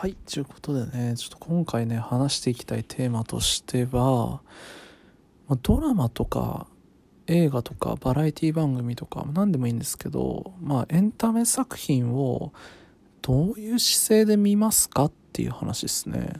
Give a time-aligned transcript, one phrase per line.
[0.00, 4.40] はいということでねちょっと今回ね話していきたいテーマとしては、
[5.60, 6.68] ドラマとか
[7.26, 12.54] 映画とかバラエティ番組とか何でもいいんですけどまあエンタメ作品を
[13.20, 16.32] どういう姿勢で見ますかっていう話ですね。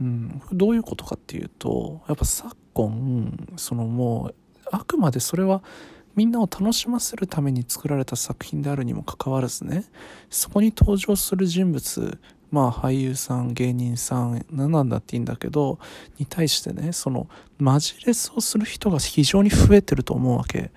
[0.00, 4.34] うん、どういうことかっていうとやっぱ昨今そのもう
[4.70, 5.64] あくまでそれは
[6.14, 9.84] みんなを楽しませるために作られた作品であるにもかかわらずね
[10.30, 12.20] そこに登場する人物
[12.54, 15.80] まあ俳優さん芸人さん何なんだっていいんだけど
[16.20, 17.26] に対してねその
[17.58, 20.70] マジレスをする人が非常に増えてると思うわけ。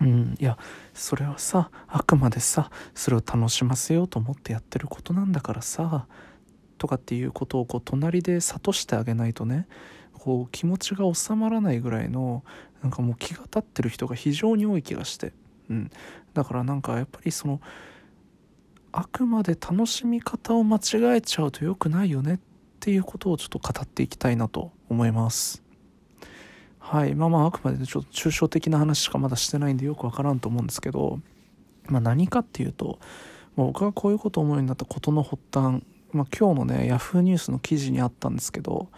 [0.00, 0.56] うん、いや
[0.94, 6.06] それはさあくまでさそれを楽しませようと思ってやってることなんだからさ
[6.78, 9.68] とかっていうことをこう隣で諭してあげないとね
[10.14, 12.42] こう気持ちが収まらないぐらいの
[12.82, 15.34] なんかもう気が立ってる人が非常に多い気がして、
[15.68, 15.90] うん、
[16.32, 17.60] だからなんかやっぱりその
[18.92, 22.38] あくまで楽しみ方を間違えちゃうと良くないよねっ
[22.80, 25.62] ていうことをちょっと語っていきたいなと思います。
[26.78, 27.14] はい。
[27.14, 31.20] まあまああくまでちょっと抽象的な話しかまだしてないんでよくわからんと思うんですけど、
[31.86, 32.98] まあ、何かっていうと、
[33.56, 38.88] まあ、僕がこういうことを思うようになったことの発端まあ、今日のねヤフーニュースの記事にあったんですけど、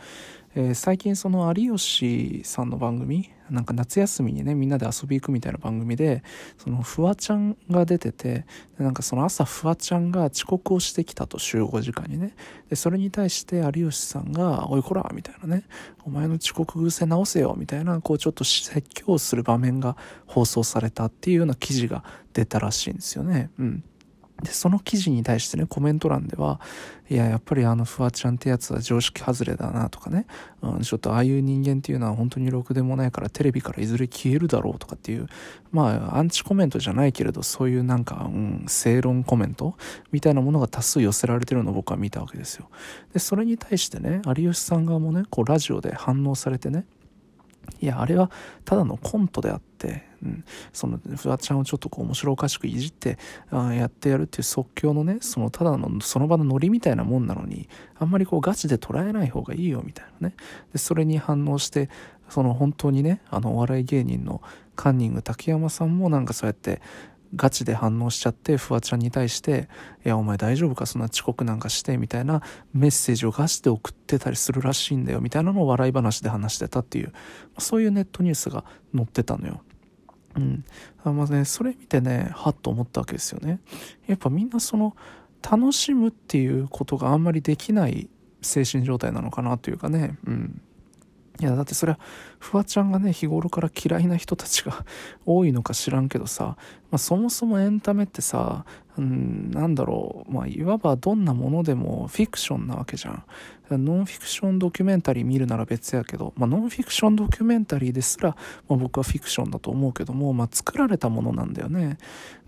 [0.56, 6.22] えー、最近その有吉さんの番組なんか夏休みにねみんなで遊び行くみたいな番組で
[6.56, 8.46] そのフワちゃんが出てて
[8.78, 12.34] なんかその朝フワちゃんが遅刻をしてきたと集合時間にね
[12.70, 15.64] でそれに対して有吉さんが「おいこら」みたいなね
[16.06, 19.96] 「お前の遅刻癖直せよ」みたいなこうちょっと説教する場面が
[20.26, 23.50] 放送されたっていうような記事が出たらしいんですよね。
[23.58, 23.84] うん。
[24.42, 26.60] で、その記事に対してね、コメント欄では、
[27.08, 30.26] いや、やっぱりあの、フワちゃんってやつは常識外れだなとかね、
[30.60, 35.28] うん、ちょっとああいう人間っていうのは本当にろくでもないからテレビからいずれ消えるだろうとかっていう、
[35.70, 39.76] まあ、アンチコメントじゃないけれど、そういうなんか、うん、正論コメント
[40.10, 42.68] みたいなものが多数寄せられてるのを僕は見たわけですよ。
[43.12, 46.86] で、それに対してね、有吉さん側もね、こう、ラジオで反応されてね、
[47.80, 48.30] いや、あれは
[48.64, 49.73] ただのコントであって、
[50.22, 53.18] うん、そのフワちゃんをちょっとこう面白おかしくいじって
[53.50, 57.68] あやってやるっていう即興のねそのただのその場のノリみたいなもんなのに
[57.98, 60.34] あんまりこうガチで捉えない方がいいよみたいなね。
[60.72, 61.90] でそれに反応して
[62.28, 64.40] その本当にねあのお笑い芸人の
[64.76, 66.80] カンニング竹山さんもなんかそうやって
[67.36, 69.68] ガチで反応しちゃってフワちゃんに対して
[70.06, 70.86] 「いやお前大丈夫か？
[70.86, 77.12] そんな遅刻なんかして」みたいなメッセージをガチで送ってたりするらしいんだよみたいなのを笑い話で話してたっていう
[77.58, 78.64] そういうネットニュースが
[78.94, 79.62] 載ってたのよ。
[80.36, 80.64] うん。
[81.04, 83.60] あまあね、それ見てね、はっと思ったわけですよね。
[84.06, 84.96] やっぱみんなその、
[85.42, 88.08] 楽しむっていうことがあんまりできない
[88.40, 90.62] 精神状態なのかなというかね、うん。
[91.40, 91.98] いや、だってそれは、
[92.44, 94.84] フワちゃんがね、日頃から嫌いな人たちが
[95.24, 96.58] 多いのか知らんけどさ、
[96.90, 98.66] まあ、そもそもエンタメってさ、
[98.98, 103.24] うん、なんだろう、まあ、いわばどんなものでもフィクションなわけじゃん。
[103.70, 108.36] ノンフィクションドキュメンタリー見るなら別やけど、まあ、ノンフィクションドキュメンタリーですら、
[108.68, 111.96] まあ、僕はフィクションだと思うけども、まあ、作られたものなんだよね。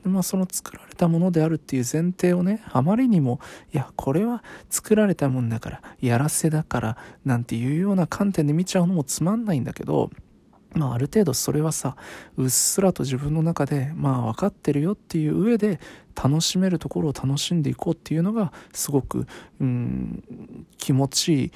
[0.04, 3.40] でまあ、その作られたものであるっていう前提をね、あまりにも、
[3.72, 9.85] いや、これは作られたもんだから、やらせだから、なんていうような観点で見ちゃうのもつまんないんだけど、
[10.74, 11.97] まあ、ある程度それはさ
[12.36, 15.80] うっすらと自分の中でまあ分かってるよっていう上で
[16.14, 19.26] 楽しめるところを楽しんでいこうっていうのがすごく
[19.60, 20.22] うん
[20.76, 21.52] 気持ちいい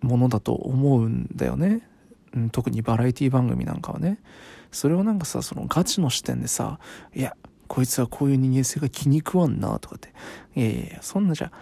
[0.00, 1.88] ものだと思うんだよね、
[2.34, 4.18] うん、特にバラエティ番組なんかはね。
[4.72, 6.78] それをなんかさそのガチの視点でさ
[7.12, 10.12] いやこいつはこういう人間性が気に食わんなとかって。
[10.56, 11.52] いやいやいやそんなじゃ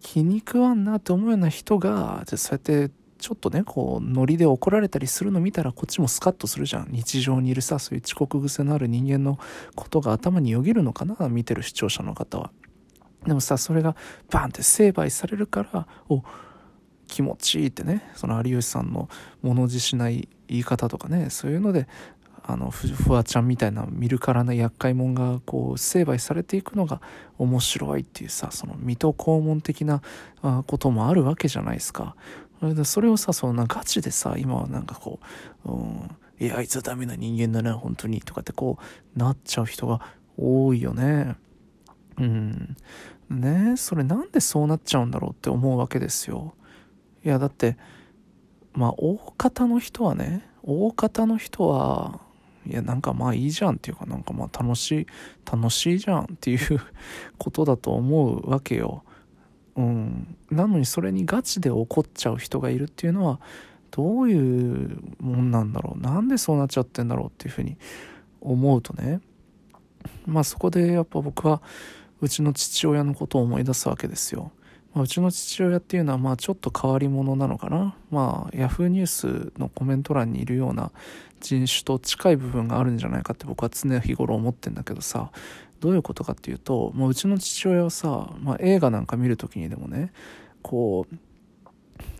[0.00, 6.88] 気に食わんなって思うような人がじゃそうやってちょっとね、こう、ノリで怒られたりするの見たらこっちもスカッとするじゃん。
[6.90, 9.38] 日常にいるさ、そういう遅刻癖のある人間の
[9.76, 12.50] ことが頭によぎるのかな、見てる視聴者の方は。
[13.24, 13.94] でもさ、それが
[14.28, 16.24] バンって成敗されるから、お、
[17.06, 19.08] 気持ちいいってね、その有吉さんの
[19.40, 21.86] 物おしない言い方とかね、そういうので、
[22.44, 27.00] あのフワちゃんみたいな見るからな厄介者がこう成敗されていくのが
[27.38, 30.02] 面白いっていうさその水戸黄門的な
[30.66, 32.16] こともあるわけじゃないですか
[32.84, 35.18] それをさ、そんなガチでさ、今はなんかこ
[35.64, 38.78] う、うん、いや、あいつはダメな人間だな、本当に、とかってこ
[39.14, 40.00] う、なっちゃう人が
[40.36, 41.36] 多いよね。
[42.18, 42.76] うん。
[43.30, 46.54] ねそれなんでそうなっちゃうんだろうって思うわけですよ。
[47.24, 47.76] いや、だって、
[48.74, 52.20] まあ、大方の人はね、大方の人は、
[52.66, 55.06] いや、なんかまあいいじゃんっていうか、なんかまあ楽しい、
[55.50, 56.80] 楽しいじゃんっていう
[57.38, 59.04] ことだと思うわけよ。
[59.76, 63.40] うん、なのにそれにガチで怒っちゃう人がいるっていうのは
[63.90, 66.00] どういうもんなんだろう。
[66.00, 67.76] なんでそうなっちゃってんだろうっていうふうに
[68.40, 69.20] 思うとね。
[70.26, 71.62] まあそこでやっぱ僕は
[72.20, 74.52] うちの父親のことを思い出すわけですよ。
[74.94, 77.94] まあ、うちの父親っていうのはまあちょっと変わり者なのかな。
[78.10, 80.92] まあヤフーニュースのコメント欄にいるような
[81.40, 85.30] 人種と近い部分があるんじゃないかって僕は常日頃思ってんだけどさ。
[85.80, 90.12] どういうことかっていうともううちの父親はさ、まあ、映画なんか見る時にでもね
[90.62, 91.16] こう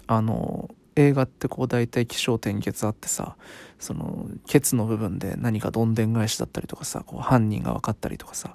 [0.09, 3.37] あの映画ってこう大体起承転結あってさ
[3.79, 8.55] そのケツの部分で何かどんでん返しだったりとかさこう犯人が分かったりとかさ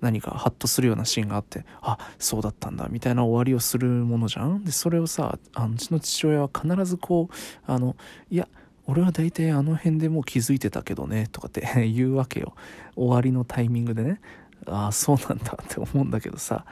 [0.00, 4.64] 何かハッとするようなシーンがあってあそうだったんだみたいな終わりをするものじゃん?
[4.64, 7.34] でそれをさあうちの父親は必ずこう
[7.66, 7.96] あの
[8.30, 8.48] いや
[8.86, 12.54] 俺は大体あの辺でもう気づいてたけどねとかって 言うわけよ。
[12.94, 14.20] 終わりのタイミングでね。
[14.66, 16.64] ああそうなんだって思うんだけどさ。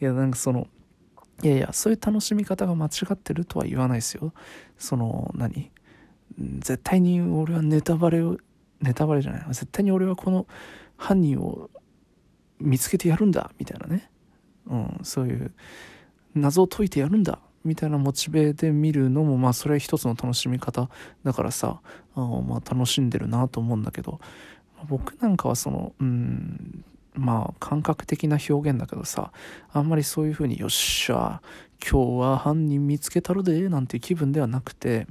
[0.00, 0.66] いやなんかその
[1.42, 4.32] いやいやそういう楽しみ方が間違ってるとは言わないですよ。
[4.78, 5.70] その何？
[6.60, 8.38] 絶対に俺はネタバレを
[8.80, 9.44] ネタバレじゃない。
[9.48, 10.46] 絶対に俺はこの
[10.96, 11.68] 犯人を
[12.58, 14.10] 見つけてやるんだみたいなね、
[14.66, 15.52] うん、そういう
[16.34, 20.88] 謎を解いてやるんだみたいなモチベで見るのもまあそれは一つの楽しみ方
[21.24, 21.80] だからさ。
[22.14, 24.20] あまあ楽しんでるなと思うんだけど。
[24.88, 29.32] 僕なんかはそのうんまあ感覚的な表現だけどさ
[29.72, 31.42] あんまりそういうふうによっしゃ
[31.80, 35.06] 今日は犯人見つけたるでなんて気分ではなくて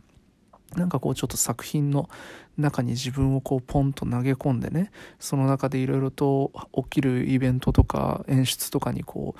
[0.75, 2.09] なんかこうちょっと作品の
[2.57, 9.39] 中に自分をこうポンと投げ込んでねその中でいろいろと起きるイベントとか演出とかにこう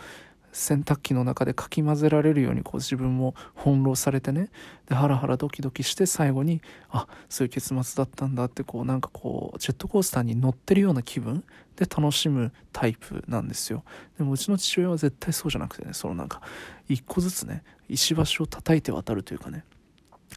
[0.52, 4.50] 洗濯機の中でかき混ぜられるようにこう自分も翻弄されてね。
[4.88, 11.44] でハラハラドキドキして最後にあそういう結末だったんだってこうなんかこうジェットコースターに乗ってるような気分？
[11.76, 13.84] で楽しむタイプなんですよ。
[14.18, 16.42] でもうちの父親は絶対そうじゃなくてねそのなんか
[16.88, 19.64] 一個ずつね石橋を叩いて渡るというかね。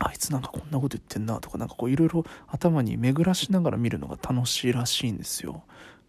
[0.00, 5.62] あいつなんかこんなこと言ってんなとかなんかこういろいろ頭に巡らしながら見るのが楽しいらしいんですよ。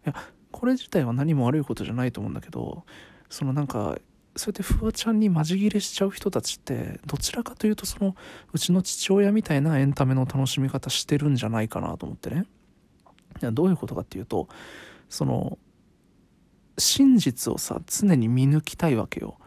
[0.05, 0.15] いや
[0.51, 2.83] これ自体は何も悪いことじゃないと思うんだけど
[3.35, 3.97] そのなんか
[4.37, 8.15] そうやってフワちゃんにまじ切れしちゃう人たちってどちらかというとその
[8.53, 12.45] うちの父親みたいなエンタメの楽しみ方してるんじゃないかなと思ってね。
[13.41, 14.47] いやどういうことかっていうと
[15.09, 15.57] その
[16.77, 19.37] 真実をさ常に見抜きたいわけよ。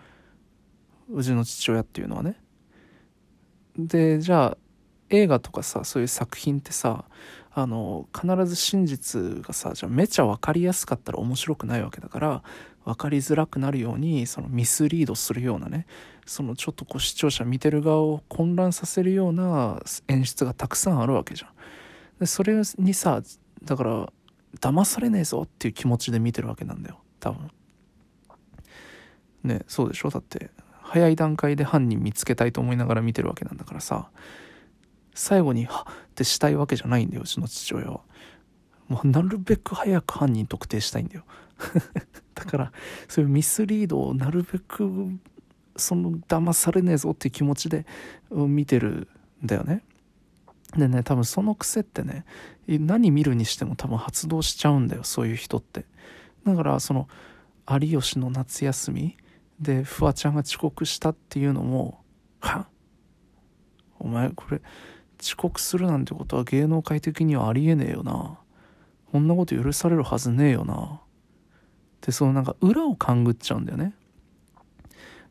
[1.11, 2.38] うちの父親っていうのはね。
[3.79, 4.58] でじゃあ
[5.08, 7.06] 映画とかさそういう作品ってさ
[7.60, 12.43] あの必ず真実がさじゃめちゃ分かりやすかったら面白くないわけだから
[12.84, 15.87] 分かりづらくなるようにそのミスリードするようなね
[16.25, 21.50] そのちょっとこう視聴者見てる側を混乱させるような演出がたくさんあるわけじゃん。
[22.20, 23.22] でそれにさ
[23.64, 24.12] だから
[24.61, 27.50] 騙されねえぞっていう気持ちで見てるわけなんだよ多分。
[29.43, 30.11] ねそうでしょ？
[30.11, 30.50] だって
[30.82, 34.11] 早い段階で犯人見つけたいと思いながら見てるわけなんだからさ
[35.18, 38.00] 最後に「はっ!」ってしたいわけじゃないんだようちの父親は。
[38.86, 41.24] もうなるべく早く犯人特定したいんだよ
[42.34, 42.72] だから
[43.06, 45.10] そういうミスリードをなるべく
[45.76, 47.84] その騙されねえぞっていう気持ちで
[48.30, 49.08] 見てる
[49.44, 49.84] んだよね
[50.74, 52.24] でね多分その癖ってね
[52.66, 55.84] 何見るにしても多分発動しちゃうんだよそういう人って
[56.44, 57.08] だからその
[57.68, 59.18] 有吉の夏休み
[59.60, 62.02] でフワちゃんが遅刻したっていうのも
[62.40, 62.68] は
[63.98, 64.62] お前これ
[65.20, 68.38] 遅刻するなんてことは芸能界的にはありえねえよな。
[69.10, 71.00] こんなこと許されるはずねえよな。
[72.00, 73.94] でそのなんか裏を勘ぐっちゃうんだよね。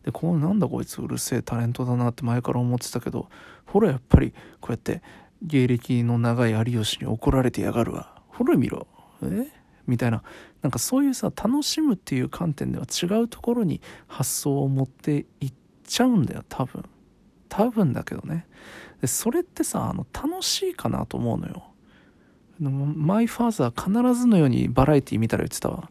[0.03, 3.29] でこうなんだこいつうるせえタレントだなって前から思ってたけど
[3.65, 5.01] ほらやっぱりこうやって
[5.41, 8.21] 芸歴の長い有吉に怒られてやがるわ。
[8.27, 8.87] ほら見ろ。
[9.23, 9.47] え？
[9.85, 10.23] みたいな。
[10.61, 15.53] なんかそういうさ楽しむっていう観点では違うところに発想を持っていっ
[15.85, 16.83] ちゃうんだよ多分。
[17.49, 18.47] 多分だけどね。
[19.01, 21.63] でそれってさあの楽しいかなと思うのよ。
[22.59, 25.89] マイファーザー必ずのようにバラエティ見たら言ってたわ。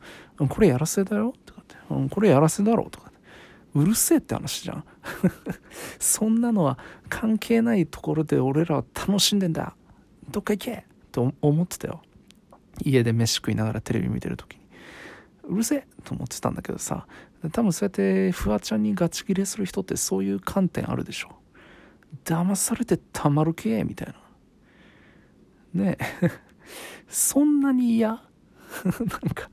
[0.49, 1.33] これやらせだよ。
[1.45, 1.77] とかって。
[2.15, 3.13] これやらせだろとか
[3.77, 4.85] うるせえって話じゃん。
[6.01, 6.79] そんなのは
[7.11, 9.77] 関係ないところで俺らは楽しんでんだ。
[10.31, 10.87] どっか行け。
[11.13, 12.01] と思ってたよ。
[12.83, 14.61] 家で飯食いながらテレビ見てる時に。
[15.45, 17.07] うるせえと思ってたんだけどさ。
[17.53, 21.37] 多分そうやってフワちゃんにガチギレする人ってそういう観点あるでしょ。
[22.25, 24.15] 騙されてたまるけみたい
[25.75, 25.85] な。
[25.85, 25.99] ね。
[26.23, 26.31] え
[27.09, 28.23] そんなに嫌？
[28.85, 29.49] なんか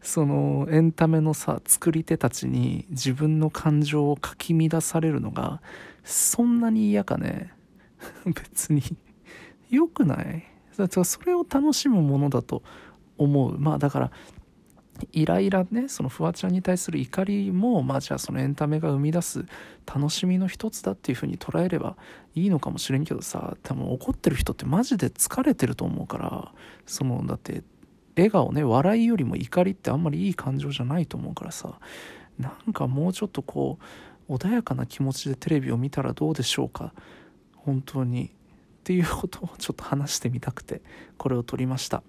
[0.00, 5.60] そのエンタメのさ作り手たちに自分の感情をかき乱されるのが
[6.04, 7.52] そんなに嫌かね？
[8.24, 8.82] 別に。
[9.70, 10.44] 良くない？
[10.72, 12.62] それを楽しむものだと
[13.18, 13.58] 思う。
[13.58, 14.10] まあだから
[15.12, 19.44] イライラねそのフワちゃんに対する怒りもまあじゃあそのエンタメが生み出す
[19.86, 21.96] 楽しみの一つだっていう風に捉えれば
[22.34, 26.52] いいのかもしれんけどさ多分怒ってる人ってマジで疲れてると思うから
[26.86, 27.62] そのだって
[28.16, 31.78] 笑顔ね笑いよりも怒りってあんまりいい感情じゃないと思うからさ
[32.38, 33.78] なんかもうちょっとこ
[34.28, 36.92] う穏やかな気持ちでテレビを見たらどうでしょうか
[37.56, 38.32] 本当に。
[38.82, 40.82] っていうことをちょっと話してみたくて
[41.16, 42.02] これを撮りました。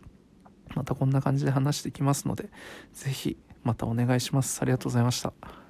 [0.76, 2.50] またこんな感じで話していきますので
[2.94, 4.62] 是非またお願いします。
[4.62, 5.63] ありがとうございました。